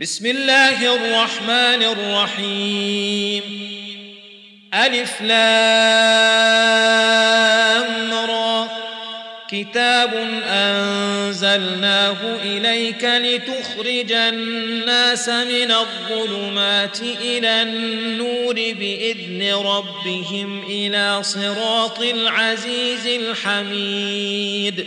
بسم 0.00 0.26
الله 0.26 0.94
الرحمن 0.94 1.82
الرحيم 1.82 3.42
ألف 4.74 5.20
لام 5.22 5.34
را 8.12 8.68
كتاب 9.50 10.14
أنزلناه 10.48 12.16
إليك 12.44 13.04
لتخرج 13.04 14.12
الناس 14.12 15.28
من 15.28 15.72
الظلمات 15.72 17.00
إلى 17.00 17.62
النور 17.62 18.54
بإذن 18.54 19.54
ربهم 19.54 20.64
إلى 20.68 21.22
صراط 21.22 22.00
العزيز 22.00 23.06
الحميد 23.06 24.86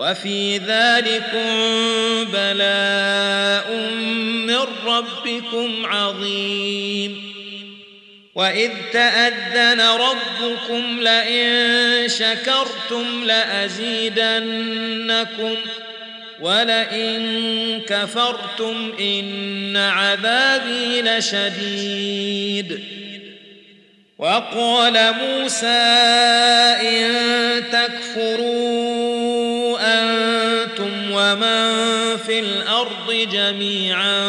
وفي 0.00 0.58
ذلكم 0.58 1.54
بلاء 2.32 3.72
من 4.46 4.64
ربكم 4.86 5.86
عظيم. 5.86 7.30
وإذ 8.34 8.70
تأذن 8.92 9.80
ربكم 9.80 11.00
لئن 11.00 12.08
شكرتم 12.08 13.24
لأزيدنكم 13.24 14.44
ولئن 16.40 17.80
كفرتم 17.88 18.92
إن 19.00 19.76
عذابي 19.76 21.02
لشديد. 21.02 22.80
وقال 24.18 25.14
موسى 25.14 25.66
إن 26.80 27.10
تكفروا 27.72 28.99
أنتم 28.99 28.99
ومن 31.32 32.16
في 32.16 32.40
الأرض 32.40 33.28
جميعا 33.32 34.20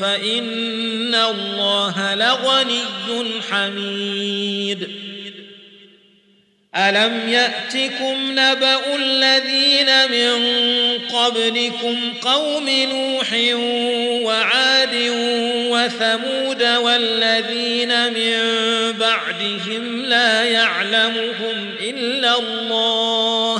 فإن 0.00 1.14
الله 1.14 2.14
لغني 2.14 2.80
حميد 3.50 4.88
ألم 6.76 7.28
يأتكم 7.28 8.16
نبأ 8.30 8.96
الذين 8.96 10.10
من 10.10 10.38
قبلكم 10.98 11.96
قوم 12.22 12.68
نوح 12.68 13.32
وعاد 14.26 14.94
وثمود 15.70 16.62
والذين 16.62 18.12
من 18.12 18.38
بعدهم 18.92 20.04
لا 20.04 20.44
يعلمهم 20.44 21.74
إلا 21.80 22.38
الله 22.38 23.59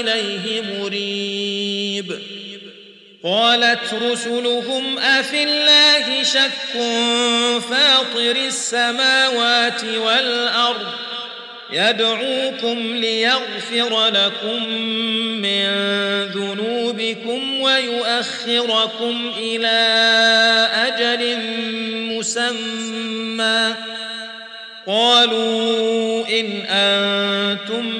إليه 0.00 0.62
مريب. 0.62 2.18
قالت 3.24 3.94
رسلهم 3.94 4.98
افي 4.98 5.42
الله 5.42 6.22
شك 6.22 6.80
فاطر 7.70 8.36
السماوات 8.46 9.84
والأرض؟ 9.84 10.86
يدعوكم 11.72 12.96
ليغفر 12.96 14.08
لكم 14.08 14.68
من 15.42 15.66
ذنوبكم 16.24 17.60
ويؤخركم 17.60 19.32
إلى 19.38 19.78
أجل 20.74 21.38
مسمى. 22.16 23.74
قالوا 24.86 26.26
إن 26.28 26.62
أنتم 26.68 27.99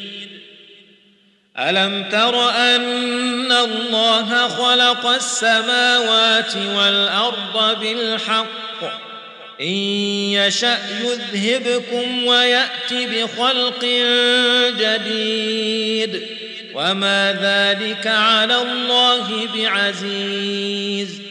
ألم 1.69 2.09
تر 2.11 2.49
أن 2.49 3.51
الله 3.51 4.47
خلق 4.47 5.07
السماوات 5.07 6.55
والأرض 6.55 7.79
بالحق؟ 7.79 8.83
إن 9.61 9.73
يشأ 10.33 10.77
يذهبكم 11.03 12.25
ويأت 12.25 12.93
بخلق 12.93 13.85
جديد. 14.79 16.27
وما 16.73 17.37
ذلك 17.41 18.07
على 18.07 18.61
الله 18.61 19.47
بعزيز. 19.55 21.30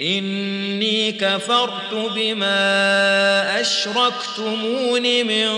إني 0.00 1.12
كفرت 1.12 1.94
بما 2.16 3.60
أشركتمون 3.60 5.02
من 5.02 5.48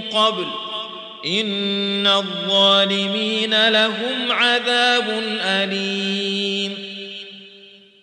قبل. 0.00 0.46
إن 1.26 2.06
الظالمين 2.06 3.68
لهم 3.68 4.32
عذاب 4.32 5.22
أليم. 5.40 6.87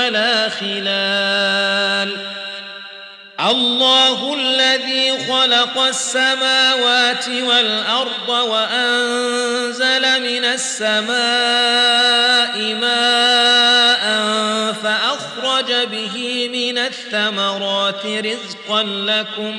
ولا 0.00 0.48
خلال. 0.48 2.16
الله 3.40 4.34
الذي 4.34 5.12
خلق 5.28 5.78
السماوات 5.78 7.28
والأرض 7.28 8.28
وأنزل 8.28 10.22
من 10.22 10.44
السماء 10.44 11.10
ماء 12.74 14.00
فأخرج 14.72 15.72
به 15.72 16.48
من 16.52 16.78
الثمرات 16.78 18.06
رزقا 18.06 18.82
لكم 18.82 19.58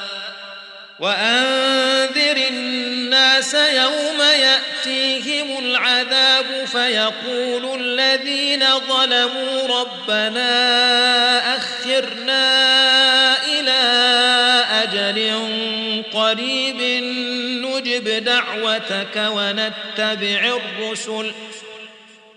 وأنذر 1.01 2.37
الناس 2.49 3.53
يوم 3.53 4.21
يأتيهم 4.21 5.65
العذاب 5.65 6.65
فيقول 6.65 7.81
الذين 7.81 8.63
ظلموا 8.79 9.79
ربنا 9.79 10.47
أخرنا 11.57 12.41
إلى 13.45 13.81
أجل 14.83 15.33
قريب 16.13 16.81
نجب 17.65 18.23
دعوتك 18.23 19.15
ونتبع 19.15 20.59
الرسل 20.59 21.31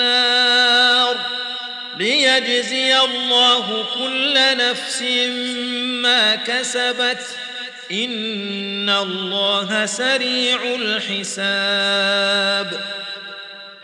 النار 0.00 1.16
ليجزي 1.98 2.98
الله 2.98 3.84
كل 3.94 4.34
نفس 4.56 5.02
ما 6.02 6.34
كسبت. 6.34 7.26
إن 7.92 8.90
الله 8.90 9.86
سريع 9.86 10.62
الحساب. 10.74 11.78